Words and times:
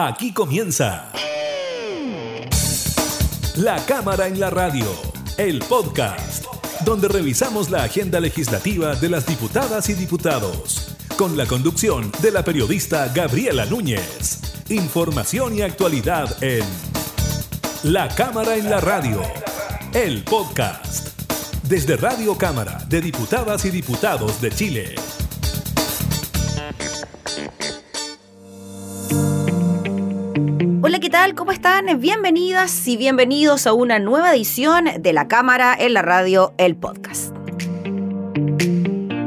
Aquí 0.00 0.30
comienza 0.30 1.10
La 3.56 3.84
Cámara 3.84 4.28
en 4.28 4.38
la 4.38 4.48
Radio, 4.48 4.86
el 5.36 5.58
podcast, 5.58 6.44
donde 6.84 7.08
revisamos 7.08 7.68
la 7.68 7.82
agenda 7.82 8.20
legislativa 8.20 8.94
de 8.94 9.08
las 9.08 9.26
diputadas 9.26 9.88
y 9.88 9.94
diputados, 9.94 10.94
con 11.16 11.36
la 11.36 11.46
conducción 11.46 12.12
de 12.22 12.30
la 12.30 12.44
periodista 12.44 13.08
Gabriela 13.12 13.64
Núñez. 13.64 14.38
Información 14.68 15.56
y 15.56 15.62
actualidad 15.62 16.44
en 16.44 16.64
La 17.82 18.06
Cámara 18.06 18.54
en 18.54 18.70
la 18.70 18.80
Radio, 18.80 19.20
el 19.94 20.22
podcast, 20.22 21.08
desde 21.64 21.96
Radio 21.96 22.38
Cámara 22.38 22.84
de 22.88 23.00
Diputadas 23.00 23.64
y 23.64 23.70
Diputados 23.70 24.40
de 24.40 24.52
Chile. 24.52 25.07
¿Cómo 31.36 31.52
están? 31.52 32.00
Bienvenidas 32.00 32.88
y 32.88 32.96
bienvenidos 32.96 33.66
a 33.66 33.74
una 33.74 33.98
nueva 33.98 34.34
edición 34.34 34.86
de 34.98 35.12
La 35.12 35.28
Cámara 35.28 35.76
en 35.78 35.92
la 35.92 36.00
Radio, 36.00 36.54
el 36.56 36.74
podcast. 36.74 37.34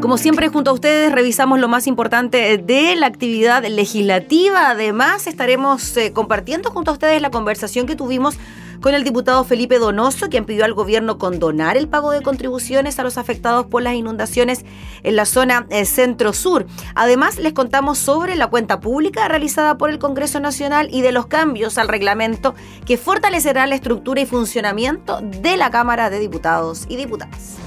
Como 0.02 0.18
siempre, 0.18 0.48
junto 0.50 0.72
a 0.72 0.74
ustedes 0.74 1.12
revisamos 1.12 1.60
lo 1.60 1.68
más 1.68 1.86
importante 1.86 2.58
de 2.58 2.96
la 2.96 3.06
actividad 3.06 3.64
legislativa. 3.64 4.72
Además, 4.72 5.28
estaremos 5.28 5.96
eh, 5.96 6.12
compartiendo 6.12 6.72
junto 6.72 6.90
a 6.90 6.96
ustedes 6.96 7.22
la 7.22 7.30
conversación 7.30 7.86
que 7.86 7.96
tuvimos 7.96 8.36
con 8.82 8.96
el 8.96 9.04
diputado 9.04 9.44
Felipe 9.44 9.78
Donoso, 9.78 10.28
quien 10.30 10.46
pidió 10.46 10.66
al 10.66 10.74
gobierno 10.74 11.20
condonar 11.20 11.78
el 11.78 11.88
pago 11.88 12.12
de 12.12 12.24
contribuciones 12.24 12.98
a 12.98 13.04
los 13.04 13.20
afectados 13.20 13.68
por 13.68 13.84
las 13.84 13.94
inundaciones 13.94 14.66
en 15.04 15.16
la 15.16 15.26
zona 15.26 15.68
eh, 15.70 15.86
centro-sur. 15.86 16.66
Además, 16.96 17.38
les 17.38 17.54
contamos 17.54 17.98
sobre 17.98 18.36
la 18.36 18.48
cuenta 18.48 18.80
pública 18.80 19.28
realizada 19.28 19.78
por 19.78 19.90
el 19.90 20.00
Congreso 20.00 20.40
Nacional 20.40 20.90
y 20.92 21.02
de 21.02 21.12
los 21.12 21.28
cambios 21.28 21.78
al 21.78 21.88
reglamento 21.88 22.56
que 22.86 22.98
fortalecerá 22.98 23.68
la 23.68 23.76
estructura 23.76 24.22
y 24.22 24.26
funcionamiento 24.26 25.20
de 25.22 25.58
la 25.58 25.70
Cámara 25.72 26.10
de 26.10 26.20
Diputados 26.20 26.86
y 26.90 26.96
Diputadas. 26.96 27.58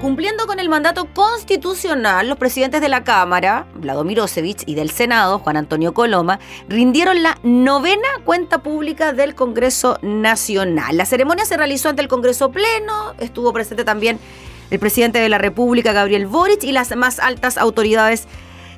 Cumpliendo 0.00 0.46
con 0.46 0.60
el 0.60 0.68
mandato 0.68 1.12
constitucional, 1.12 2.28
los 2.28 2.38
presidentes 2.38 2.80
de 2.80 2.88
la 2.88 3.02
Cámara, 3.02 3.66
Vladimir 3.74 4.20
Osevich, 4.20 4.62
y 4.64 4.76
del 4.76 4.90
Senado, 4.90 5.40
Juan 5.40 5.56
Antonio 5.56 5.92
Coloma, 5.92 6.38
rindieron 6.68 7.24
la 7.24 7.36
novena 7.42 8.06
cuenta 8.24 8.62
pública 8.62 9.12
del 9.12 9.34
Congreso 9.34 9.98
Nacional. 10.02 10.96
La 10.96 11.04
ceremonia 11.04 11.44
se 11.44 11.56
realizó 11.56 11.88
ante 11.88 12.02
el 12.02 12.08
Congreso 12.08 12.52
Pleno, 12.52 13.14
estuvo 13.18 13.52
presente 13.52 13.84
también 13.84 14.20
el 14.70 14.78
presidente 14.78 15.18
de 15.18 15.28
la 15.28 15.38
República, 15.38 15.92
Gabriel 15.92 16.26
Boric, 16.26 16.64
y 16.64 16.72
las 16.72 16.94
más 16.96 17.18
altas 17.18 17.58
autoridades 17.58 18.26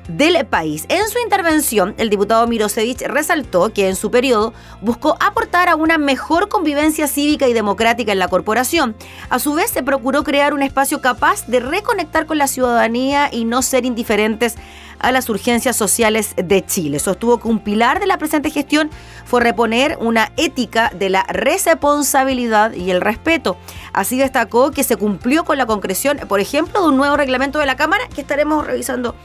del 0.07 0.45
país. 0.45 0.85
En 0.89 1.07
su 1.09 1.19
intervención, 1.19 1.93
el 1.97 2.09
diputado 2.09 2.47
Mirosevich 2.47 3.01
resaltó 3.01 3.71
que 3.71 3.87
en 3.87 3.95
su 3.95 4.11
periodo 4.11 4.53
buscó 4.81 5.15
aportar 5.19 5.69
a 5.69 5.75
una 5.75 5.97
mejor 5.97 6.49
convivencia 6.49 7.07
cívica 7.07 7.47
y 7.47 7.53
democrática 7.53 8.11
en 8.11 8.19
la 8.19 8.27
corporación. 8.27 8.95
A 9.29 9.39
su 9.39 9.53
vez, 9.53 9.71
se 9.71 9.83
procuró 9.83 10.23
crear 10.23 10.53
un 10.53 10.63
espacio 10.63 11.01
capaz 11.01 11.45
de 11.47 11.59
reconectar 11.59 12.25
con 12.25 12.37
la 12.37 12.47
ciudadanía 12.47 13.29
y 13.31 13.45
no 13.45 13.61
ser 13.61 13.85
indiferentes 13.85 14.55
a 15.01 15.11
las 15.11 15.29
urgencias 15.29 15.75
sociales 15.75 16.33
de 16.35 16.65
Chile. 16.65 16.99
Sostuvo 16.99 17.39
que 17.39 17.47
un 17.47 17.59
pilar 17.59 17.99
de 17.99 18.07
la 18.07 18.17
presente 18.17 18.49
gestión 18.49 18.89
fue 19.25 19.41
reponer 19.41 19.97
una 19.99 20.31
ética 20.37 20.91
de 20.97 21.09
la 21.09 21.23
responsabilidad 21.23 22.73
y 22.73 22.91
el 22.91 23.01
respeto. 23.01 23.57
Así 23.93 24.17
destacó 24.17 24.71
que 24.71 24.83
se 24.83 24.95
cumplió 24.95 25.43
con 25.43 25.57
la 25.57 25.65
concreción, 25.65 26.19
por 26.27 26.39
ejemplo, 26.39 26.81
de 26.81 26.89
un 26.89 26.97
nuevo 26.97 27.17
reglamento 27.17 27.59
de 27.59 27.65
la 27.65 27.75
Cámara 27.75 28.03
que 28.13 28.21
estaremos 28.21 28.65
revisando 28.65 29.15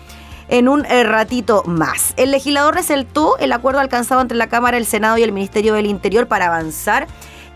en 0.48 0.68
un 0.68 0.84
eh, 0.86 1.02
ratito 1.02 1.62
más. 1.66 2.14
El 2.16 2.30
legislador 2.30 2.74
resaltó 2.74 3.36
el 3.38 3.52
acuerdo 3.52 3.80
alcanzado 3.80 4.20
entre 4.20 4.36
la 4.36 4.48
Cámara, 4.48 4.76
el 4.76 4.86
Senado 4.86 5.18
y 5.18 5.22
el 5.22 5.32
Ministerio 5.32 5.74
del 5.74 5.86
Interior 5.86 6.28
para 6.28 6.46
avanzar 6.46 7.06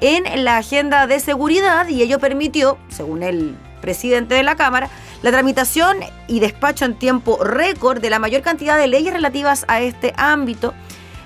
en 0.01 0.45
la 0.45 0.57
agenda 0.57 1.07
de 1.07 1.21
seguridad 1.21 1.89
y 1.89 2.03
ello 2.03 2.19
permitió, 2.19 2.79
según 2.89 3.23
el 3.23 3.57
presidente 3.81 4.35
de 4.35 4.43
la 4.43 4.57
Cámara, 4.57 4.89
la 5.23 5.31
tramitación 5.31 5.99
y 6.29 6.41
despacho 6.41 6.85
en 6.85 6.95
tiempo 6.95 7.43
récord 7.43 8.01
de 8.01 8.11
la 8.11 8.19
mayor 8.19 8.43
cantidad 8.43 8.79
de 8.79 8.89
leyes 8.89 9.13
relativas 9.13 9.65
a 9.69 9.81
este 9.81 10.15
ámbito. 10.17 10.75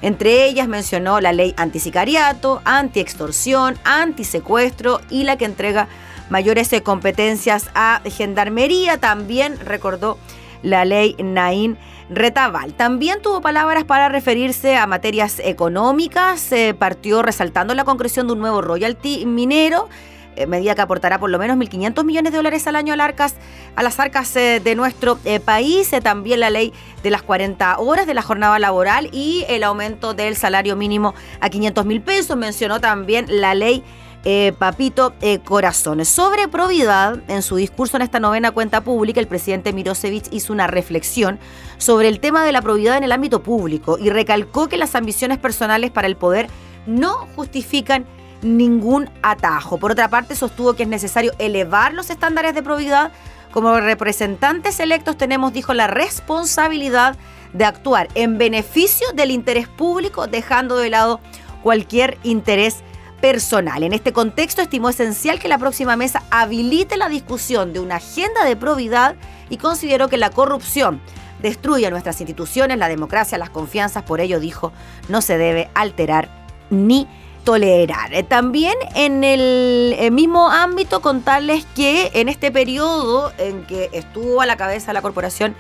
Entre 0.03 0.47
ellas 0.47 0.69
mencionó 0.69 1.21
la 1.21 1.33
ley 1.33 1.55
antisicariato, 1.57 2.61
antiextorsión, 2.65 3.79
antisecuestro 3.85 5.01
y 5.09 5.25
la 5.25 5.39
que 5.39 5.47
entrega 5.47 5.89
mayores 6.29 6.71
competencias 6.83 7.71
a 7.75 8.03
Gendarmería. 8.05 8.99
También 8.99 9.59
recordó 9.61 10.19
la 10.63 10.85
ley 10.85 11.17
Naín 11.19 11.79
Retaval. 12.11 12.75
También 12.75 13.23
tuvo 13.23 13.41
palabras 13.41 13.85
para 13.85 14.09
referirse 14.09 14.77
a 14.77 14.87
materias 14.87 15.41
económicas, 15.43 16.41
se 16.41 16.75
partió 16.75 17.23
resaltando 17.23 17.75
la 17.75 17.85
concreción 17.85 18.27
de 18.27 18.35
un 18.35 18.41
nuevo 18.41 18.61
royalty 18.61 19.25
minero 19.25 19.89
eh, 19.89 20.14
medida 20.47 20.75
que 20.75 20.83
aportará 20.83 21.19
por 21.19 21.31
lo 21.31 21.39
menos 21.39 21.57
1.500 21.57 22.05
millones 22.05 22.33
de 22.33 22.37
dólares 22.37 22.67
al 22.67 22.77
año 22.77 22.95
a, 22.95 23.83
las 23.83 24.01
arcas 24.01 24.37
eh, 24.37 24.61
de 24.63 24.75
nuestro 24.75 25.19
eh, 25.25 25.41
país, 25.41 25.91
también 26.03 26.41
la 26.41 26.51
ley 26.51 26.73
de 27.03 27.11
las 27.11 27.23
40 27.23 27.79
horas 27.79 28.07
de 28.07 28.15
la 28.15 28.23
jornada 28.23 28.59
laboral 28.59 29.09
y 29.13 29.45
el 29.49 29.63
aumento 29.63 30.15
del 30.15 30.37
salario 30.37 30.77
mínimo 30.77 31.15
a 31.41 31.51
500 31.51 31.85
mil 31.87 32.01
pesos. 32.01 32.37
Mencionó 32.37 32.81
también 32.81 33.27
la 33.29 33.55
ley 33.55 33.83
eh, 34.27 34.55
Papito 34.59 35.13
eh, 35.21 35.41
Corazones. 35.41 36.09
Sobre 36.09 36.49
probidad, 36.49 37.21
en 37.29 37.43
su 37.43 37.57
discurso 37.57 37.97
en 37.99 38.03
esta 38.03 38.21
novena 38.21 38.53
cuenta 38.53 38.81
pública, 38.81 39.21
el 39.21 39.27
presidente 39.27 39.75
Mirosevich 39.75 40.29
hizo 40.31 40.53
una 40.53 40.67
reflexión 40.67 41.39
sobre 41.77 42.09
el 42.09 42.21
tema 42.21 42.43
de 42.43 42.53
la 42.53 42.63
probidad 42.63 42.97
en 42.97 43.05
el 43.05 43.13
ámbito 43.13 43.43
público 43.43 43.99
y 43.99 44.09
recalcó 44.09 44.69
que 44.69 44.79
las 44.79 44.95
ambiciones 44.95 45.37
personales 45.37 45.91
para 45.91 46.07
el 46.07 46.17
poder 46.17 46.49
no 46.87 47.29
justifican 47.37 48.07
ningún 48.45 49.11
atajo. 49.23 49.79
Por 49.79 49.93
otra 49.93 50.09
parte, 50.09 50.37
sostuvo 50.37 50.75
que 50.75 50.85
es 50.85 50.89
necesario 50.89 51.33
elevar 51.39 51.95
los 51.95 52.11
estándares 52.11 52.55
de 52.55 52.63
probidad. 52.63 53.11
Como 53.53 53.79
representantes 53.81 54.79
electos 54.81 55.17
tenemos, 55.17 55.53
dijo, 55.53 55.75
la 55.75 55.87
responsabilidad 55.87 57.17
de 57.53 57.65
actuar 57.65 58.09
en 58.15 58.39
beneficio 58.39 59.07
del 59.15 59.31
interés 59.31 59.69
público, 59.69 60.27
dejando 60.27 60.77
de 60.77 60.91
lado 60.91 61.21
cualquier 61.63 62.19
interés 62.23 62.83
personal. 63.21 63.83
En 63.83 63.93
este 63.93 64.13
contexto, 64.13 64.61
estimó 64.61 64.91
esencial 64.91 65.39
que 65.39 65.49
la 65.49 65.57
próxima 65.57 65.97
mesa 65.97 66.23
habilite 66.31 66.97
la 66.97 67.09
discusión 67.09 67.73
de 67.73 67.81
una 67.81 67.97
agenda 67.97 68.45
de 68.45 68.57
probidad 68.57 69.17
y 69.49 69.57
consideró 69.57 70.09
que 70.09 70.19
la 70.19 70.31
corrupción 70.31 71.01
destruye 71.41 71.89
nuestras 71.91 72.21
instituciones, 72.21 72.77
la 72.77 72.89
democracia, 72.89 73.39
las 73.39 73.51
confianzas. 73.51 74.03
Por 74.03 74.21
ello, 74.21 74.41
dijo, 74.41 74.73
no 75.09 75.23
se 75.23 75.39
debe 75.39 75.71
alterar 75.75 76.29
ni 76.71 77.07
tolerar. 77.45 78.13
Eh, 78.15 78.23
también 78.23 78.75
en 78.95 79.23
el, 79.23 79.95
el 79.99 80.11
mismo 80.11 80.51
ámbito 80.51 81.01
contarles 81.01 81.65
que 81.77 82.11
en 82.15 82.29
este 82.29 82.51
periodo 82.51 83.33
en 83.39 83.65
que 83.65 83.91
estuvo 83.93 84.41
a 84.41 84.47
la 84.47 84.57
cabeza 84.57 84.93
la 84.93 85.03
corporación 85.03 85.55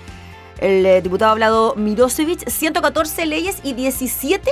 el 0.60 0.86
eh, 0.86 1.02
diputado 1.02 1.32
hablado 1.32 1.74
Mirosevic, 1.76 2.48
114 2.48 3.26
leyes 3.26 3.58
y 3.62 3.74
17 3.74 4.50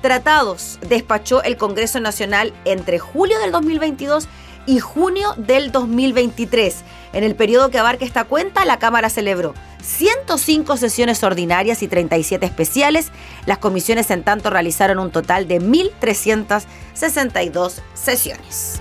tratados 0.00 0.78
despachó 0.88 1.42
el 1.42 1.56
Congreso 1.56 2.00
Nacional 2.00 2.52
entre 2.64 2.98
julio 2.98 3.38
del 3.38 3.52
2022 3.52 4.28
y 4.66 4.80
junio 4.80 5.34
del 5.36 5.72
2023. 5.72 6.84
En 7.12 7.24
el 7.24 7.34
periodo 7.34 7.70
que 7.70 7.78
abarca 7.78 8.04
esta 8.04 8.24
cuenta, 8.24 8.64
la 8.64 8.78
Cámara 8.78 9.10
celebró 9.10 9.54
105 9.82 10.76
sesiones 10.76 11.24
ordinarias 11.24 11.82
y 11.82 11.88
37 11.88 12.46
especiales. 12.46 13.10
Las 13.46 13.58
comisiones 13.58 14.10
en 14.10 14.22
tanto 14.22 14.50
realizaron 14.50 14.98
un 14.98 15.10
total 15.10 15.48
de 15.48 15.60
1.362 15.60 17.80
sesiones. 17.94 18.80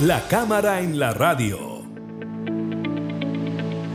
La 0.00 0.26
Cámara 0.28 0.80
en 0.80 0.98
la 0.98 1.12
Radio. 1.12 1.71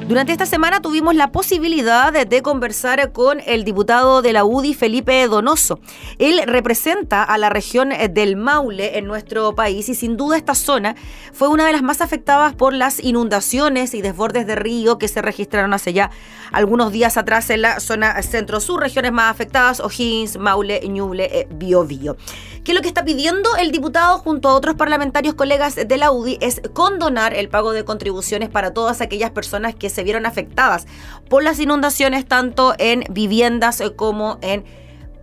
Durante 0.07 0.31
esta 0.31 0.45
semana 0.45 0.81
tuvimos 0.81 1.15
la 1.15 1.33
posibilidad 1.33 2.13
de, 2.13 2.41
conversar 2.41 3.11
con 3.11 3.41
el 3.45 3.65
diputado 3.65 4.21
de 4.21 4.31
la 4.31 4.45
UDI, 4.45 4.73
Felipe 4.73 5.27
Donoso. 5.27 5.81
Él 6.17 6.39
representa 6.45 7.23
a 7.23 7.37
la 7.37 7.49
región 7.49 7.89
del 8.11 8.37
Maule 8.37 8.97
en 8.97 9.05
nuestro 9.05 9.53
país 9.53 9.89
y 9.89 9.95
sin 9.95 10.15
duda 10.15 10.37
esta 10.37 10.55
zona 10.55 10.95
fue 11.33 11.49
una 11.49 11.65
de 11.65 11.73
las 11.73 11.83
más 11.83 11.99
afectadas 11.99 12.55
por 12.55 12.71
las 12.71 13.03
inundaciones 13.03 13.93
y 13.93 14.01
desbordes 14.01 14.47
de 14.47 14.55
río 14.55 14.97
que 14.97 15.09
se 15.09 15.21
registraron 15.21 15.73
hace 15.73 15.91
ya 15.91 16.09
algunos 16.53 16.93
días 16.93 17.17
atrás 17.17 17.49
en 17.49 17.63
la 17.63 17.81
zona 17.81 18.21
centro-sur, 18.21 18.79
regiones 18.79 19.11
más 19.11 19.29
afectadas, 19.29 19.81
O'Higgins, 19.81 20.37
Maule, 20.37 20.87
Ñuble, 20.87 21.25
eh, 21.25 21.47
Biobío. 21.51 22.15
¿Qué 22.63 22.71
es 22.71 22.75
lo 22.75 22.81
que 22.81 22.89
está 22.89 23.05
pidiendo 23.05 23.55
el 23.57 23.71
diputado 23.71 24.19
junto 24.19 24.49
a 24.49 24.55
otros 24.55 24.75
parlamentarios 24.75 25.35
colegas 25.35 25.75
de 25.75 25.97
la 25.97 26.11
UDI? 26.11 26.37
Es 26.41 26.61
condonar 26.73 27.33
el 27.33 27.49
pago 27.49 27.71
de 27.71 27.85
contribuciones 27.85 28.49
para 28.49 28.73
todas 28.73 29.01
aquellas 29.01 29.31
personas 29.31 29.75
que 29.75 29.89
vieron 30.03 30.25
afectadas 30.25 30.87
por 31.29 31.43
las 31.43 31.59
inundaciones 31.59 32.25
tanto 32.25 32.73
en 32.77 33.03
viviendas 33.09 33.81
como 33.95 34.37
en 34.41 34.65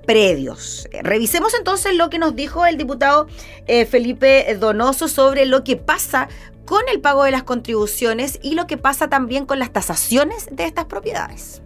predios. 0.05 0.89
Revisemos 1.03 1.55
entonces 1.55 1.97
lo 1.97 2.11
que 2.11 2.19
nos 2.19 2.37
dijo 2.37 2.67
el 2.67 2.77
diputado 2.77 3.27
eh, 3.67 3.87
Felipe 3.87 4.55
Donoso 4.59 5.09
sobre 5.09 5.47
lo 5.47 5.65
que 5.65 5.77
pasa 5.77 6.29
con 6.65 6.83
el 6.93 7.01
pago 7.01 7.25
de 7.25 7.31
las 7.31 7.43
contribuciones 7.43 8.39
y 8.43 8.55
lo 8.55 8.67
que 8.67 8.77
pasa 8.77 9.09
también 9.09 9.47
con 9.47 9.59
las 9.59 9.73
tasaciones 9.73 10.47
de 10.51 10.65
estas 10.65 10.87
propiedades. 10.87 11.63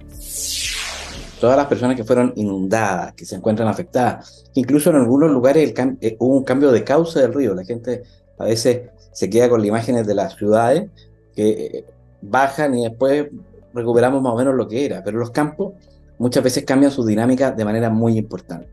todas 1.41 1.57
las 1.57 1.67
personas 1.67 1.97
que 1.97 2.03
fueron 2.05 2.33
inundadas, 2.35 3.15
que 3.15 3.25
se 3.25 3.37
encuentran 3.37 3.69
afectadas. 3.69 4.45
Incluso 4.55 4.91
en 4.91 4.97
algunos 4.97 5.31
lugares 5.31 5.73
eh, 6.01 6.17
hubo 6.19 6.37
un 6.37 6.45
cambio 6.45 6.73
de 6.73 6.83
causa 6.83 7.21
del 7.21 7.33
río. 7.33 7.55
La 7.55 7.65
gente 7.65 8.03
a 8.39 8.45
veces 8.45 8.91
se 9.13 9.31
queda 9.31 9.49
con 9.49 9.61
las 9.61 9.69
imágenes 9.69 10.07
de 10.07 10.15
las 10.15 10.35
ciudades 10.37 10.91
que 11.35 11.51
eh, 11.51 11.85
bajan 12.21 12.77
y 12.79 12.85
después 12.85 13.29
recuperamos 13.75 14.23
más 14.23 14.33
o 14.33 14.37
menos 14.37 14.55
lo 14.55 14.69
que 14.69 14.85
era. 14.85 15.03
Pero 15.03 15.19
los 15.19 15.31
campos 15.31 15.73
muchas 16.19 16.43
veces 16.43 16.65
cambian 16.65 16.91
su 16.91 17.05
dinámica 17.05 17.53
de 17.53 17.65
manera 17.65 17.91
muy 17.91 18.19
importante. 18.19 18.69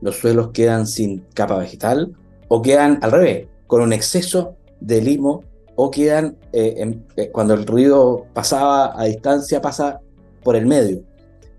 Los 0.00 0.16
suelos 0.16 0.50
quedan 0.52 0.86
sin 0.86 1.24
capa 1.34 1.58
vegetal 1.58 2.14
o 2.48 2.62
quedan 2.62 2.98
al 3.02 3.12
revés, 3.12 3.46
con 3.66 3.82
un 3.82 3.92
exceso 3.92 4.56
de 4.80 5.00
limo 5.00 5.44
o 5.74 5.90
quedan, 5.90 6.36
eh, 6.52 6.98
cuando 7.32 7.54
el 7.54 7.66
río 7.66 8.26
pasaba 8.32 9.00
a 9.00 9.04
distancia, 9.04 9.60
pasa 9.60 10.00
por 10.42 10.56
el 10.56 10.66
medio. 10.66 11.02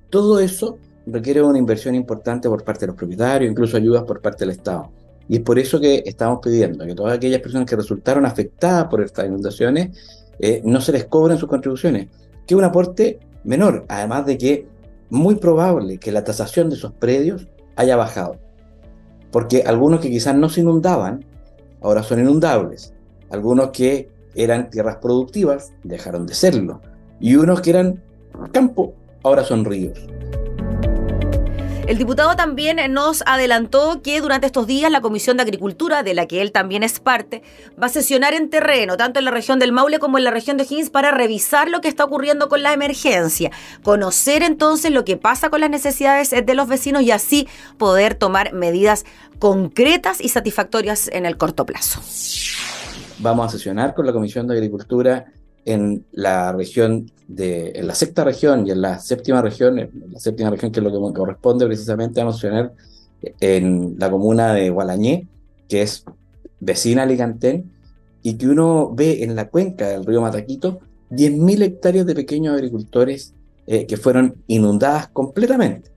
Todo 0.10 0.40
eso 0.40 0.78
requiere 1.06 1.42
una 1.42 1.58
inversión 1.58 1.96
importante 1.96 2.50
por 2.50 2.64
parte 2.64 2.82
de 2.82 2.88
los 2.88 2.96
propietarios, 2.96 3.52
incluso 3.52 3.78
ayudas 3.78 4.04
por 4.04 4.22
parte 4.22 4.46
del 4.46 4.52
Estado. 4.52 4.90
Y 5.28 5.38
es 5.38 5.42
por 5.42 5.60
eso 5.60 5.80
que 5.80 6.04
estamos 6.06 6.40
pidiendo 6.42 6.86
que 6.86 6.96
todas 6.96 7.16
aquellas 7.16 7.40
personas 7.40 7.70
que 7.70 7.76
resultaron 7.76 8.26
afectadas 8.26 8.86
por 8.86 9.02
estas 9.02 9.28
inundaciones 9.28 10.28
eh, 10.40 10.62
no 10.64 10.82
se 10.82 10.92
les 10.92 11.06
cobren 11.06 11.38
sus 11.38 11.50
contribuciones, 11.50 12.08
que 12.48 12.54
es 12.54 12.58
un 12.58 12.64
aporte 12.64 13.20
menor, 13.44 13.86
además 13.88 14.26
de 14.26 14.38
que 14.38 14.68
muy 15.10 15.36
probable 15.36 15.98
que 15.98 16.12
la 16.12 16.24
tasación 16.24 16.70
de 16.70 16.76
esos 16.76 16.94
predios 16.94 17.48
haya 17.76 17.96
bajado. 17.96 18.38
Porque 19.32 19.64
algunos 19.66 20.00
que 20.00 20.10
quizás 20.10 20.36
no 20.36 20.50
se 20.50 20.62
inundaban, 20.62 21.26
ahora 21.82 22.04
son 22.04 22.20
inundables. 22.20 22.94
Algunos 23.30 23.70
que 23.70 24.10
eran 24.36 24.70
tierras 24.70 24.98
productivas, 24.98 25.74
dejaron 25.84 26.26
de 26.26 26.34
serlo. 26.34 26.82
Y 27.20 27.36
unos 27.36 27.62
que 27.62 27.72
eran 27.72 28.02
campo, 28.52 28.94
ahora 29.24 29.44
son 29.44 29.66
ríos. 29.66 30.00
El 31.90 31.98
diputado 31.98 32.36
también 32.36 32.78
nos 32.94 33.24
adelantó 33.26 34.04
que 34.04 34.22
durante 34.22 34.46
estos 34.46 34.68
días 34.68 34.92
la 34.92 35.02
Comisión 35.02 35.38
de 35.38 35.42
Agricultura, 35.42 36.04
de 36.04 36.14
la 36.14 36.28
que 36.28 36.44
él 36.44 36.52
también 36.52 36.84
es 36.84 37.00
parte, 37.00 37.42
va 37.82 37.88
a 37.88 37.90
sesionar 37.90 38.36
en 38.36 38.52
terreno, 38.52 38.96
tanto 38.96 39.18
en 39.18 39.26
la 39.26 39.32
región 39.32 39.58
del 39.58 39.72
Maule 39.72 39.98
como 39.98 40.20
en 40.20 40.24
la 40.24 40.30
región 40.30 40.56
de 40.58 40.66
Higgins, 40.66 40.92
para 40.92 41.10
revisar 41.10 41.68
lo 41.68 41.82
que 41.82 41.88
está 41.88 42.04
ocurriendo 42.04 42.48
con 42.48 42.62
la 42.62 42.74
emergencia, 42.74 43.50
conocer 43.82 44.44
entonces 44.44 44.92
lo 44.92 45.04
que 45.04 45.18
pasa 45.18 45.50
con 45.50 45.62
las 45.62 45.72
necesidades 45.72 46.30
de 46.30 46.54
los 46.54 46.68
vecinos 46.68 47.02
y 47.02 47.10
así 47.10 47.48
poder 47.80 48.14
tomar 48.14 48.54
medidas 48.54 49.04
concretas 49.40 50.22
y 50.22 50.30
satisfactorias 50.30 51.08
en 51.12 51.26
el 51.26 51.38
corto 51.38 51.66
plazo. 51.66 52.02
Vamos 53.18 53.48
a 53.48 53.50
sesionar 53.50 53.96
con 53.96 54.06
la 54.06 54.14
Comisión 54.14 54.46
de 54.46 54.54
Agricultura 54.54 55.26
en 55.66 56.06
la 56.12 56.52
región 56.52 57.12
de, 57.28 57.72
en 57.76 57.88
la 57.88 57.96
sexta 57.96 58.24
región 58.24 58.66
y 58.68 58.72
en 58.72 58.82
la 58.82 59.00
séptima 59.00 59.42
región, 59.42 59.80
en 59.80 59.92
la 60.12 60.20
séptima 60.20 60.50
región 60.50 60.72
que 60.72 60.80
es 60.80 60.84
lo 60.84 60.92
que 60.92 61.14
corresponde 61.14 61.66
precisamente 61.66 62.22
a 62.22 62.26
mencionar 62.26 62.74
en 63.40 63.96
la 63.98 64.10
comuna 64.10 64.54
de 64.54 64.70
Gualañé, 64.70 65.28
que 65.68 65.82
es 65.82 66.06
vecina 66.60 67.02
a 67.02 67.06
Alicantén, 67.06 67.72
y 68.24 68.36
que 68.36 68.48
uno 68.48 68.92
ve 68.94 69.24
en 69.24 69.36
la 69.36 69.50
cuenca 69.50 69.88
del 69.88 70.06
río 70.06 70.22
Mataquito 70.22 70.80
10.000 71.12 71.64
hectáreas 71.64 72.06
de 72.06 72.16
pequeños 72.16 72.54
agricultores 72.54 73.34
eh, 73.66 73.86
que 73.86 73.98
fueron 73.98 74.36
inundadas 74.48 75.08
completamente. 75.10 75.92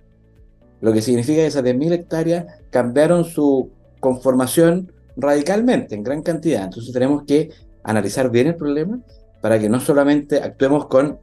Lo 0.81 0.93
que 0.93 1.03
significa 1.03 1.41
que 1.41 1.47
esas 1.47 1.64
10.000 1.64 1.93
hectáreas 1.93 2.47
cambiaron 2.70 3.25
su 3.25 3.70
conformación 4.00 4.93
radicalmente, 5.17 5.94
en 5.94 6.03
gran 6.03 6.23
cantidad. 6.23 6.64
Entonces 6.64 6.93
tenemos 6.93 7.25
que 7.25 7.50
analizar 7.82 8.31
bien 8.31 8.49
el 8.49 8.56
problema 8.56 9.00
para 9.42 9.58
que 9.58 9.68
no 9.68 9.80
solamente 9.80 10.38
actuemos 10.38 10.86
con 10.86 11.18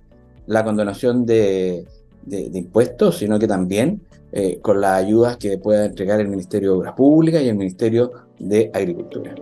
la 0.45 0.63
condonación 0.63 1.25
de, 1.25 1.85
impuestos, 2.27 3.17
sino 3.17 3.39
que 3.39 3.47
también 3.47 4.01
eh, 4.31 4.59
con 4.61 4.79
las 4.79 5.03
ayudas 5.03 5.37
que 5.37 5.57
pueda 5.57 5.85
entregar 5.85 6.19
el 6.19 6.27
Ministerio 6.27 6.73
de 6.73 6.77
Obras 6.77 6.93
Públicas 6.93 7.41
y 7.41 7.49
el 7.49 7.55
Ministerio 7.55 8.11
de 8.37 8.69
Agricultura. 8.71 9.33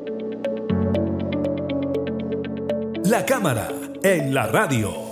La 3.09 3.25
Cámara 3.25 3.69
en 4.03 4.33
la 4.33 4.47
radio. 4.47 5.06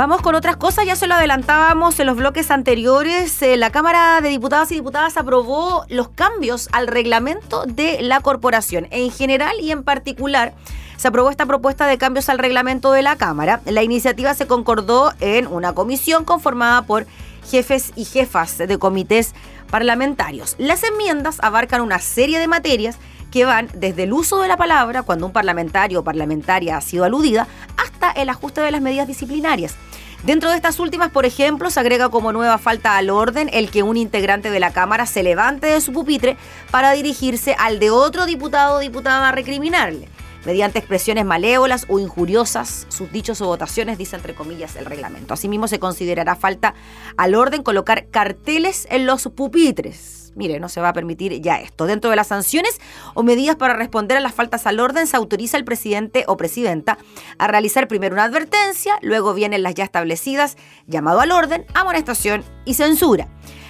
Vamos 0.00 0.22
con 0.22 0.34
otras 0.34 0.56
cosas, 0.56 0.86
ya 0.86 0.96
se 0.96 1.06
lo 1.06 1.12
adelantábamos 1.12 2.00
en 2.00 2.06
los 2.06 2.16
bloques 2.16 2.50
anteriores. 2.50 3.42
Eh, 3.42 3.58
la 3.58 3.68
Cámara 3.68 4.22
de 4.22 4.30
Diputadas 4.30 4.72
y 4.72 4.76
Diputadas 4.76 5.18
aprobó 5.18 5.84
los 5.90 6.08
cambios 6.08 6.70
al 6.72 6.86
reglamento 6.86 7.66
de 7.66 8.00
la 8.00 8.20
corporación. 8.20 8.86
En 8.92 9.10
general 9.10 9.60
y 9.60 9.72
en 9.72 9.82
particular, 9.82 10.54
se 10.96 11.06
aprobó 11.06 11.28
esta 11.28 11.44
propuesta 11.44 11.86
de 11.86 11.98
cambios 11.98 12.30
al 12.30 12.38
reglamento 12.38 12.92
de 12.92 13.02
la 13.02 13.16
Cámara. 13.16 13.60
La 13.66 13.82
iniciativa 13.82 14.32
se 14.32 14.46
concordó 14.46 15.12
en 15.20 15.46
una 15.46 15.74
comisión 15.74 16.24
conformada 16.24 16.80
por 16.80 17.06
jefes 17.50 17.92
y 17.94 18.06
jefas 18.06 18.56
de 18.56 18.78
comités 18.78 19.34
parlamentarios. 19.70 20.54
Las 20.56 20.82
enmiendas 20.82 21.40
abarcan 21.42 21.82
una 21.82 21.98
serie 21.98 22.38
de 22.38 22.48
materias 22.48 22.96
que 23.30 23.44
van 23.44 23.68
desde 23.74 24.04
el 24.04 24.14
uso 24.14 24.40
de 24.40 24.48
la 24.48 24.56
palabra, 24.56 25.02
cuando 25.02 25.26
un 25.26 25.32
parlamentario 25.32 26.00
o 26.00 26.04
parlamentaria 26.04 26.78
ha 26.78 26.80
sido 26.80 27.04
aludida, 27.04 27.46
hasta 27.76 28.10
el 28.12 28.30
ajuste 28.30 28.62
de 28.62 28.70
las 28.70 28.80
medidas 28.80 29.06
disciplinarias. 29.06 29.76
Dentro 30.22 30.50
de 30.50 30.56
estas 30.56 30.78
últimas, 30.78 31.10
por 31.10 31.24
ejemplo, 31.24 31.70
se 31.70 31.80
agrega 31.80 32.10
como 32.10 32.30
nueva 32.30 32.58
falta 32.58 32.98
al 32.98 33.08
orden 33.08 33.48
el 33.54 33.70
que 33.70 33.82
un 33.82 33.96
integrante 33.96 34.50
de 34.50 34.60
la 34.60 34.70
Cámara 34.70 35.06
se 35.06 35.22
levante 35.22 35.66
de 35.66 35.80
su 35.80 35.94
pupitre 35.94 36.36
para 36.70 36.92
dirigirse 36.92 37.56
al 37.58 37.78
de 37.78 37.90
otro 37.90 38.26
diputado 38.26 38.76
o 38.76 38.80
diputada 38.80 39.30
a 39.30 39.32
recriminarle. 39.32 40.08
Mediante 40.44 40.78
expresiones 40.78 41.24
malévolas 41.24 41.86
o 41.88 41.98
injuriosas, 41.98 42.86
sus 42.88 43.12
dichos 43.12 43.40
o 43.40 43.46
votaciones, 43.46 43.98
dice 43.98 44.16
entre 44.16 44.34
comillas 44.34 44.76
el 44.76 44.86
reglamento. 44.86 45.34
Asimismo, 45.34 45.68
se 45.68 45.78
considerará 45.78 46.34
falta 46.34 46.74
al 47.16 47.34
orden 47.34 47.62
colocar 47.62 48.08
carteles 48.08 48.86
en 48.90 49.06
los 49.06 49.28
pupitres 49.28 50.20
mire, 50.34 50.60
no 50.60 50.68
se 50.68 50.80
va 50.80 50.90
a 50.90 50.92
permitir 50.92 51.40
ya 51.40 51.56
esto. 51.56 51.86
Dentro 51.86 52.10
de 52.10 52.16
las 52.16 52.28
sanciones 52.28 52.80
o 53.14 53.22
medidas 53.22 53.56
para 53.56 53.74
responder 53.74 54.16
a 54.16 54.20
las 54.20 54.34
faltas 54.34 54.66
al 54.66 54.80
orden, 54.80 55.06
se 55.06 55.16
autoriza 55.16 55.56
al 55.56 55.64
presidente 55.64 56.24
o 56.26 56.36
presidenta 56.36 56.98
a 57.38 57.46
realizar 57.46 57.88
primero 57.88 58.14
una 58.14 58.24
advertencia, 58.24 58.98
luego 59.02 59.34
vienen 59.34 59.62
las 59.62 59.74
ya 59.74 59.84
establecidas, 59.84 60.56
llamado 60.86 61.20
al 61.20 61.32
orden, 61.32 61.66
amonestación 61.74 62.44
y 62.64 62.74
censura. 62.74 63.28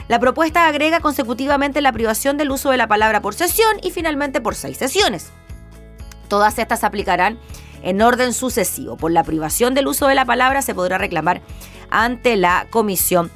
La 0.09 0.19
propuesta 0.19 0.67
agrega 0.67 1.01
consecutivamente 1.01 1.81
la 1.81 1.93
privación 1.93 2.37
del 2.37 2.51
uso 2.51 2.71
de 2.71 2.77
la 2.77 2.89
palabra 2.89 3.23
por 3.23 3.35
sesión 3.35 3.77
y 3.83 3.91
finalmente 3.91 4.41
por 4.41 4.55
seis 4.55 4.77
sesiones. 4.77 5.31
Todas 6.31 6.59
estas 6.61 6.81
se 6.81 6.87
aplicarán 6.87 7.39
en 7.83 8.01
orden 8.01 8.33
sucesivo. 8.33 8.97
Por 8.97 9.11
la 9.11 9.25
privación 9.25 9.75
del 9.75 9.89
uso 9.89 10.07
de 10.07 10.15
la 10.15 10.25
palabra 10.25 10.63
se 10.63 10.75
podrá 10.75 10.97
reclamar 10.97 11.43
ante 11.91 12.37
la 12.37 12.69
comisión 12.71 13.33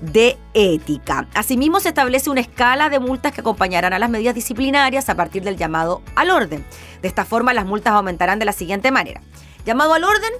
de 0.00 0.38
ética. 0.54 1.26
Asimismo, 1.34 1.80
se 1.80 1.88
establece 1.88 2.30
una 2.30 2.40
escala 2.40 2.90
de 2.90 3.00
multas 3.00 3.32
que 3.32 3.40
acompañarán 3.40 3.92
a 3.92 3.98
las 3.98 4.08
medidas 4.08 4.36
disciplinarias 4.36 5.08
a 5.08 5.16
partir 5.16 5.42
del 5.42 5.56
llamado 5.56 6.00
al 6.14 6.30
orden. 6.30 6.64
De 7.02 7.08
esta 7.08 7.24
forma, 7.24 7.52
las 7.52 7.66
multas 7.66 7.92
aumentarán 7.92 8.38
de 8.38 8.44
la 8.44 8.52
siguiente 8.52 8.92
manera. 8.92 9.20
Llamado 9.66 9.94
al 9.94 10.04
orden, 10.04 10.30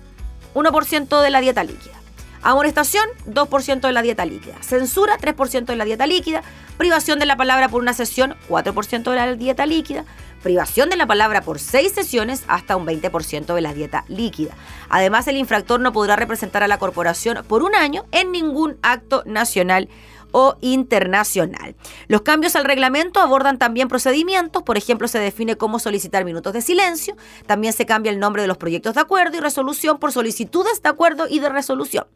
1% 0.54 1.20
de 1.20 1.30
la 1.30 1.40
dieta 1.40 1.64
líquida. 1.64 1.94
Amonestación, 2.42 3.04
2% 3.26 3.80
de 3.80 3.92
la 3.92 4.02
dieta 4.02 4.24
líquida. 4.24 4.54
Censura, 4.60 5.18
3% 5.18 5.64
de 5.64 5.74
la 5.74 5.84
dieta 5.84 6.06
líquida. 6.06 6.42
Privación 6.76 7.18
de 7.18 7.26
la 7.26 7.36
palabra 7.36 7.68
por 7.68 7.82
una 7.82 7.92
sesión, 7.92 8.36
4% 8.48 9.10
de 9.10 9.16
la 9.16 9.34
dieta 9.34 9.66
líquida 9.66 10.04
privación 10.42 10.90
de 10.90 10.96
la 10.96 11.06
palabra 11.06 11.42
por 11.42 11.58
seis 11.58 11.92
sesiones 11.92 12.44
hasta 12.48 12.76
un 12.76 12.86
20% 12.86 13.54
de 13.54 13.60
la 13.60 13.74
dieta 13.74 14.04
líquida. 14.08 14.54
Además, 14.88 15.28
el 15.28 15.36
infractor 15.36 15.80
no 15.80 15.92
podrá 15.92 16.16
representar 16.16 16.62
a 16.62 16.68
la 16.68 16.78
corporación 16.78 17.44
por 17.46 17.62
un 17.62 17.74
año 17.74 18.04
en 18.12 18.32
ningún 18.32 18.78
acto 18.82 19.22
nacional 19.26 19.88
o 20.32 20.56
internacional. 20.60 21.74
Los 22.06 22.22
cambios 22.22 22.56
al 22.56 22.64
reglamento 22.64 23.20
abordan 23.20 23.58
también 23.58 23.88
procedimientos, 23.88 24.62
por 24.62 24.76
ejemplo, 24.76 25.08
se 25.08 25.18
define 25.18 25.56
cómo 25.56 25.78
solicitar 25.78 26.24
minutos 26.24 26.52
de 26.52 26.62
silencio, 26.62 27.16
también 27.46 27.72
se 27.72 27.86
cambia 27.86 28.12
el 28.12 28.18
nombre 28.18 28.42
de 28.42 28.48
los 28.48 28.56
proyectos 28.56 28.94
de 28.94 29.00
acuerdo 29.00 29.36
y 29.36 29.40
resolución 29.40 29.98
por 29.98 30.12
solicitudes 30.12 30.82
de 30.82 30.88
acuerdo 30.88 31.26
y 31.28 31.40
de 31.40 31.48
resolución. 31.48 32.06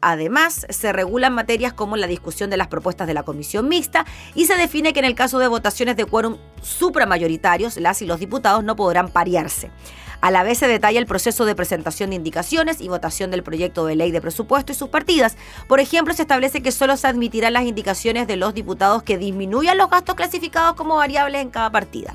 Además, 0.00 0.66
se 0.68 0.92
regulan 0.92 1.34
materias 1.34 1.72
como 1.72 1.96
la 1.96 2.06
discusión 2.06 2.50
de 2.50 2.56
las 2.56 2.68
propuestas 2.68 3.06
de 3.06 3.14
la 3.14 3.22
comisión 3.22 3.68
mixta 3.68 4.06
y 4.34 4.46
se 4.46 4.54
define 4.56 4.92
que 4.92 5.00
en 5.00 5.06
el 5.06 5.14
caso 5.14 5.38
de 5.38 5.48
votaciones 5.48 5.96
de 5.96 6.04
quórum 6.04 6.36
supramayoritarios, 6.62 7.76
las 7.76 8.02
y 8.02 8.06
los 8.06 8.20
diputados 8.20 8.64
no 8.64 8.76
podrán 8.76 9.08
parearse. 9.08 9.70
A 10.20 10.30
la 10.30 10.42
vez 10.42 10.58
se 10.58 10.68
detalla 10.68 10.98
el 10.98 11.06
proceso 11.06 11.44
de 11.44 11.54
presentación 11.54 12.10
de 12.10 12.16
indicaciones 12.16 12.80
y 12.80 12.88
votación 12.88 13.30
del 13.30 13.42
proyecto 13.42 13.86
de 13.86 13.96
ley 13.96 14.10
de 14.10 14.20
presupuesto 14.20 14.72
y 14.72 14.74
sus 14.74 14.88
partidas. 14.88 15.36
Por 15.68 15.80
ejemplo, 15.80 16.14
se 16.14 16.22
establece 16.22 16.62
que 16.62 16.72
solo 16.72 16.96
se 16.96 17.06
admitirán 17.06 17.52
las 17.52 17.64
indicaciones 17.64 18.26
de 18.26 18.36
los 18.36 18.54
diputados 18.54 19.02
que 19.02 19.18
disminuyan 19.18 19.78
los 19.78 19.90
gastos 19.90 20.14
clasificados 20.14 20.74
como 20.74 20.96
variables 20.96 21.42
en 21.42 21.50
cada 21.50 21.70
partida. 21.70 22.14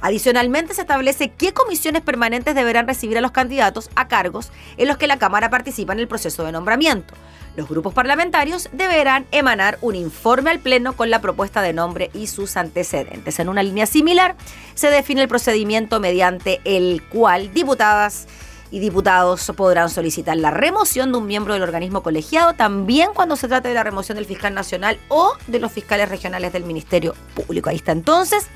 Adicionalmente, 0.00 0.74
se 0.74 0.82
establece 0.82 1.30
qué 1.30 1.52
comisiones 1.52 2.02
permanentes 2.02 2.54
deberán 2.54 2.86
recibir 2.86 3.18
a 3.18 3.20
los 3.20 3.32
candidatos 3.32 3.90
a 3.96 4.08
cargos 4.08 4.50
en 4.78 4.88
los 4.88 4.96
que 4.96 5.06
la 5.06 5.18
Cámara 5.18 5.50
participa 5.50 5.92
en 5.92 6.00
el 6.00 6.08
proceso 6.08 6.44
de 6.44 6.52
nombramiento. 6.52 7.14
Los 7.56 7.68
grupos 7.68 7.92
parlamentarios 7.92 8.68
deberán 8.72 9.26
emanar 9.32 9.78
un 9.80 9.96
informe 9.96 10.50
al 10.50 10.60
Pleno 10.60 10.94
con 10.94 11.10
la 11.10 11.20
propuesta 11.20 11.62
de 11.62 11.72
nombre 11.72 12.10
y 12.14 12.28
sus 12.28 12.56
antecedentes. 12.56 13.38
En 13.40 13.48
una 13.48 13.62
línea 13.62 13.86
similar, 13.86 14.36
se 14.74 14.88
define 14.88 15.22
el 15.22 15.28
procedimiento 15.28 16.00
mediante 16.00 16.60
el 16.64 17.02
cual 17.08 17.52
diputadas 17.52 18.28
y 18.70 18.78
diputados 18.78 19.50
podrán 19.56 19.90
solicitar 19.90 20.36
la 20.36 20.52
remoción 20.52 21.10
de 21.10 21.18
un 21.18 21.26
miembro 21.26 21.54
del 21.54 21.62
organismo 21.64 22.02
colegiado, 22.02 22.54
también 22.54 23.10
cuando 23.14 23.34
se 23.34 23.48
trate 23.48 23.68
de 23.68 23.74
la 23.74 23.82
remoción 23.82 24.16
del 24.16 24.26
fiscal 24.26 24.54
nacional 24.54 24.98
o 25.08 25.32
de 25.48 25.58
los 25.58 25.72
fiscales 25.72 26.08
regionales 26.08 26.52
del 26.52 26.64
Ministerio 26.64 27.14
Público. 27.34 27.68
Ahí 27.68 27.76
está 27.76 27.92
entonces 27.92 28.46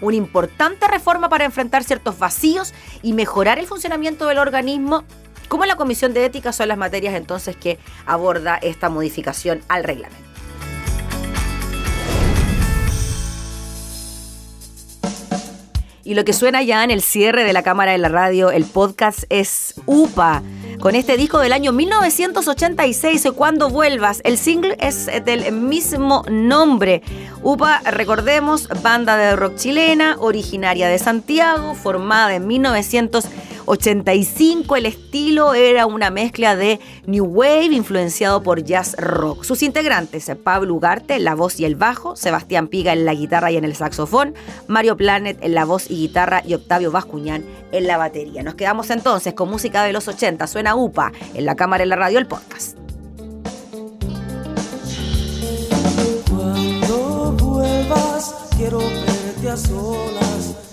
una 0.00 0.16
importante 0.16 0.86
reforma 0.88 1.28
para 1.28 1.44
enfrentar 1.44 1.82
ciertos 1.84 2.18
vacíos 2.18 2.74
y 3.02 3.12
mejorar 3.12 3.58
el 3.58 3.66
funcionamiento 3.66 4.26
del 4.26 4.38
organismo. 4.38 5.04
Como 5.48 5.64
la 5.64 5.76
Comisión 5.76 6.12
de 6.12 6.24
Ética 6.24 6.52
son 6.52 6.68
las 6.68 6.78
materias 6.78 7.14
entonces 7.14 7.56
que 7.56 7.78
aborda 8.04 8.56
esta 8.56 8.88
modificación 8.88 9.60
al 9.68 9.84
reglamento. 9.84 10.26
Y 16.02 16.14
lo 16.14 16.24
que 16.24 16.32
suena 16.32 16.62
ya 16.62 16.84
en 16.84 16.92
el 16.92 17.02
cierre 17.02 17.42
de 17.42 17.52
la 17.52 17.64
cámara 17.64 17.90
de 17.90 17.98
la 17.98 18.08
radio, 18.08 18.52
el 18.52 18.64
podcast, 18.64 19.24
es 19.28 19.74
UPA. 19.86 20.40
Con 20.78 20.94
este 20.94 21.16
disco 21.16 21.40
del 21.40 21.52
año 21.52 21.72
1986, 21.72 23.26
Cuando 23.34 23.70
vuelvas, 23.70 24.20
el 24.22 24.38
single 24.38 24.76
es 24.78 25.06
del 25.24 25.50
mismo 25.50 26.22
nombre. 26.30 27.02
UPA, 27.42 27.80
recordemos, 27.90 28.68
banda 28.82 29.16
de 29.16 29.34
rock 29.34 29.56
chilena, 29.56 30.16
originaria 30.20 30.86
de 30.86 31.00
Santiago, 31.00 31.74
formada 31.74 32.36
en 32.36 32.46
1986 32.46 33.55
85 33.66 34.76
el 34.76 34.86
estilo 34.86 35.54
era 35.54 35.86
una 35.86 36.10
mezcla 36.10 36.54
de 36.54 36.80
New 37.06 37.24
Wave 37.24 37.66
influenciado 37.66 38.42
por 38.42 38.62
jazz 38.62 38.94
rock. 38.96 39.42
Sus 39.42 39.62
integrantes, 39.62 40.30
Pablo 40.42 40.74
Ugarte 40.74 41.18
la 41.18 41.34
voz 41.34 41.58
y 41.58 41.64
el 41.64 41.74
bajo, 41.74 42.14
Sebastián 42.16 42.68
Piga 42.68 42.92
en 42.92 43.04
la 43.04 43.14
guitarra 43.14 43.50
y 43.50 43.56
en 43.56 43.64
el 43.64 43.74
saxofón, 43.74 44.34
Mario 44.68 44.96
Planet 44.96 45.38
en 45.40 45.54
la 45.54 45.64
voz 45.64 45.90
y 45.90 45.96
guitarra 45.96 46.42
y 46.46 46.54
Octavio 46.54 46.92
Bascuñán 46.92 47.44
en 47.72 47.86
la 47.86 47.96
batería. 47.96 48.42
Nos 48.42 48.54
quedamos 48.54 48.90
entonces 48.90 49.34
con 49.34 49.50
música 49.50 49.82
de 49.82 49.92
los 49.92 50.06
80, 50.06 50.46
suena 50.46 50.76
UPA 50.76 51.12
en 51.34 51.44
la 51.44 51.56
cámara 51.56 51.82
en 51.82 51.88
la 51.88 51.96
radio, 51.96 52.18
el 52.18 52.26
podcast. 52.26 52.76
Cuando 56.30 57.32
vuelvas, 57.32 58.34
quiero 58.56 58.78
verte 58.78 59.50
a 59.50 59.56
solas 59.56 60.65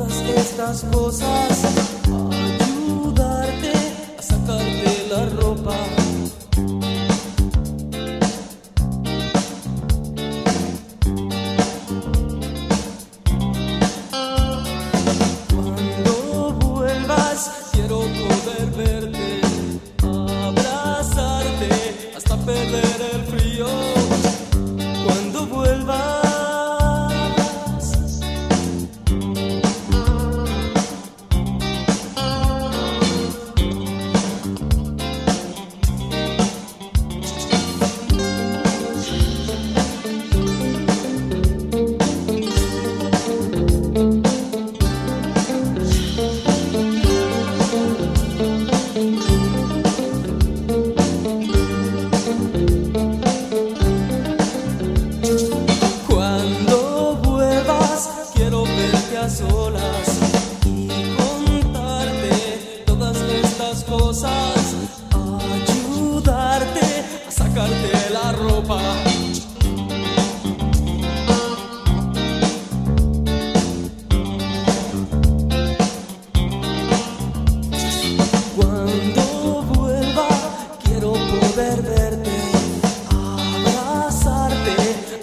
estas 0.00 0.84
cosas, 0.92 2.33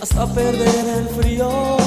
hasta 0.01 0.25
perder 0.33 0.87
el 0.97 1.07
frío. 1.09 1.80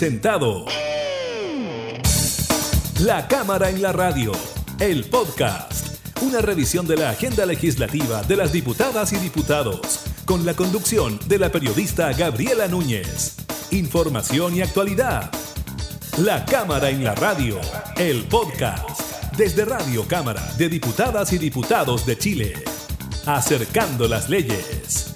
Presentado 0.00 0.64
La 3.00 3.28
Cámara 3.28 3.68
en 3.68 3.82
la 3.82 3.92
Radio, 3.92 4.32
el 4.78 5.04
podcast, 5.04 6.22
una 6.22 6.40
revisión 6.40 6.86
de 6.86 6.96
la 6.96 7.10
agenda 7.10 7.44
legislativa 7.44 8.22
de 8.22 8.34
las 8.34 8.50
diputadas 8.50 9.12
y 9.12 9.16
diputados, 9.16 10.00
con 10.24 10.46
la 10.46 10.54
conducción 10.54 11.20
de 11.26 11.38
la 11.38 11.52
periodista 11.52 12.10
Gabriela 12.14 12.66
Núñez. 12.66 13.36
Información 13.72 14.56
y 14.56 14.62
actualidad. 14.62 15.30
La 16.16 16.46
Cámara 16.46 16.88
en 16.88 17.04
la 17.04 17.14
Radio, 17.14 17.60
el 17.98 18.24
podcast, 18.24 19.02
desde 19.36 19.66
Radio 19.66 20.08
Cámara 20.08 20.40
de 20.56 20.70
Diputadas 20.70 21.30
y 21.34 21.36
Diputados 21.36 22.06
de 22.06 22.16
Chile, 22.16 22.54
acercando 23.26 24.08
las 24.08 24.30
leyes. 24.30 25.09